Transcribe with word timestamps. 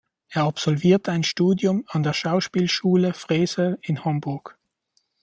Er 0.29 0.45
absolvierte 0.45 1.11
ein 1.11 1.21
Studium 1.21 1.83
an 1.87 2.01
der 2.01 2.13
Schauspielschule 2.13 3.13
Frese 3.13 3.77
in 3.83 4.03
Hamburg. 4.03 4.57